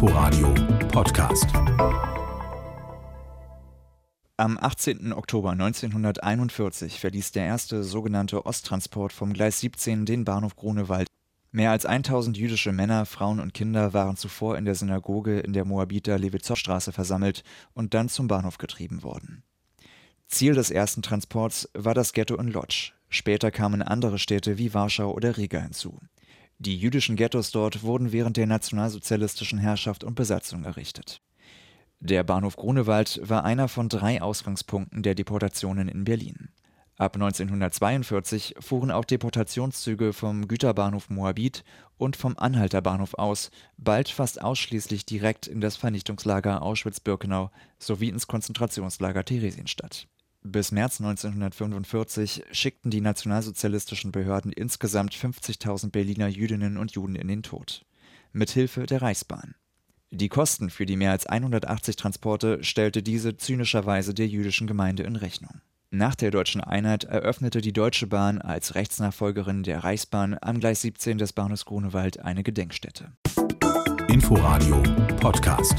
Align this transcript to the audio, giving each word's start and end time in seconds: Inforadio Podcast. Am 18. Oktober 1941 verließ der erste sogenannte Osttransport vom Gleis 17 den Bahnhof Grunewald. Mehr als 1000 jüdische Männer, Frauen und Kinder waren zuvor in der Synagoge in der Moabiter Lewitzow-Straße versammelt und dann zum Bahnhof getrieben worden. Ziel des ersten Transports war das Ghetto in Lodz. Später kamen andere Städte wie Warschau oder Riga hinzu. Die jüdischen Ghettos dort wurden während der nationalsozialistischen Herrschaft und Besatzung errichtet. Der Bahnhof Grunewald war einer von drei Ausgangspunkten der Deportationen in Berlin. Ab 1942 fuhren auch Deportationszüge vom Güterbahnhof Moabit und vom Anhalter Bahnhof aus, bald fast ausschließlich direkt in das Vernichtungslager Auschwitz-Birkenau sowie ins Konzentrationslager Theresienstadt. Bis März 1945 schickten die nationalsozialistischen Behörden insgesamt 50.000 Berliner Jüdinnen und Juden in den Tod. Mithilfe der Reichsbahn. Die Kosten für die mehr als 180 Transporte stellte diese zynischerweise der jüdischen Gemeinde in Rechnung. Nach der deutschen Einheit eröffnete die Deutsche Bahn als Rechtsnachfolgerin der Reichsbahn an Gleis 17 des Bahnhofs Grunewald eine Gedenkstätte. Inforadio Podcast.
Inforadio 0.00 0.54
Podcast. 0.92 1.46
Am 4.36 4.56
18. 4.56 5.12
Oktober 5.12 5.50
1941 5.50 7.00
verließ 7.00 7.32
der 7.32 7.46
erste 7.46 7.82
sogenannte 7.82 8.46
Osttransport 8.46 9.12
vom 9.12 9.32
Gleis 9.32 9.58
17 9.58 10.06
den 10.06 10.24
Bahnhof 10.24 10.54
Grunewald. 10.54 11.08
Mehr 11.50 11.72
als 11.72 11.84
1000 11.84 12.36
jüdische 12.36 12.70
Männer, 12.70 13.06
Frauen 13.06 13.40
und 13.40 13.54
Kinder 13.54 13.92
waren 13.92 14.16
zuvor 14.16 14.56
in 14.56 14.66
der 14.66 14.76
Synagoge 14.76 15.40
in 15.40 15.52
der 15.52 15.64
Moabiter 15.64 16.16
Lewitzow-Straße 16.16 16.92
versammelt 16.92 17.42
und 17.74 17.92
dann 17.92 18.08
zum 18.08 18.28
Bahnhof 18.28 18.58
getrieben 18.58 19.02
worden. 19.02 19.42
Ziel 20.28 20.54
des 20.54 20.70
ersten 20.70 21.02
Transports 21.02 21.68
war 21.74 21.94
das 21.94 22.12
Ghetto 22.12 22.36
in 22.36 22.52
Lodz. 22.52 22.92
Später 23.08 23.50
kamen 23.50 23.82
andere 23.82 24.20
Städte 24.20 24.58
wie 24.58 24.72
Warschau 24.74 25.10
oder 25.10 25.36
Riga 25.36 25.58
hinzu. 25.58 25.98
Die 26.60 26.76
jüdischen 26.76 27.14
Ghettos 27.14 27.52
dort 27.52 27.84
wurden 27.84 28.10
während 28.10 28.36
der 28.36 28.46
nationalsozialistischen 28.46 29.58
Herrschaft 29.58 30.02
und 30.02 30.16
Besatzung 30.16 30.64
errichtet. 30.64 31.20
Der 32.00 32.24
Bahnhof 32.24 32.56
Grunewald 32.56 33.20
war 33.22 33.44
einer 33.44 33.68
von 33.68 33.88
drei 33.88 34.20
Ausgangspunkten 34.20 35.02
der 35.02 35.14
Deportationen 35.14 35.88
in 35.88 36.04
Berlin. 36.04 36.48
Ab 36.96 37.14
1942 37.14 38.56
fuhren 38.58 38.90
auch 38.90 39.04
Deportationszüge 39.04 40.12
vom 40.12 40.48
Güterbahnhof 40.48 41.10
Moabit 41.10 41.62
und 41.96 42.16
vom 42.16 42.36
Anhalter 42.36 42.82
Bahnhof 42.82 43.14
aus, 43.14 43.52
bald 43.76 44.08
fast 44.08 44.42
ausschließlich 44.42 45.06
direkt 45.06 45.46
in 45.46 45.60
das 45.60 45.76
Vernichtungslager 45.76 46.60
Auschwitz-Birkenau 46.60 47.52
sowie 47.78 48.08
ins 48.08 48.26
Konzentrationslager 48.26 49.24
Theresienstadt. 49.24 50.08
Bis 50.50 50.72
März 50.72 50.98
1945 50.98 52.44
schickten 52.52 52.90
die 52.90 53.02
nationalsozialistischen 53.02 54.12
Behörden 54.12 54.50
insgesamt 54.50 55.14
50.000 55.14 55.90
Berliner 55.90 56.28
Jüdinnen 56.28 56.78
und 56.78 56.92
Juden 56.92 57.16
in 57.16 57.28
den 57.28 57.42
Tod. 57.42 57.84
Mithilfe 58.32 58.86
der 58.86 59.02
Reichsbahn. 59.02 59.56
Die 60.10 60.30
Kosten 60.30 60.70
für 60.70 60.86
die 60.86 60.96
mehr 60.96 61.10
als 61.10 61.26
180 61.26 61.96
Transporte 61.96 62.64
stellte 62.64 63.02
diese 63.02 63.36
zynischerweise 63.36 64.14
der 64.14 64.26
jüdischen 64.26 64.66
Gemeinde 64.66 65.02
in 65.02 65.16
Rechnung. 65.16 65.60
Nach 65.90 66.14
der 66.14 66.30
deutschen 66.30 66.62
Einheit 66.62 67.04
eröffnete 67.04 67.60
die 67.60 67.74
Deutsche 67.74 68.06
Bahn 68.06 68.40
als 68.40 68.74
Rechtsnachfolgerin 68.74 69.64
der 69.64 69.84
Reichsbahn 69.84 70.32
an 70.32 70.60
Gleis 70.60 70.80
17 70.80 71.18
des 71.18 71.34
Bahnhofs 71.34 71.66
Grunewald 71.66 72.20
eine 72.20 72.42
Gedenkstätte. 72.42 73.12
Inforadio 74.08 74.82
Podcast. 75.20 75.74